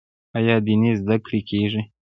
آیا 0.37 0.55
دیني 0.65 0.91
زده 1.01 1.15
کړې 1.25 1.39
کیږي؟ 1.49 1.81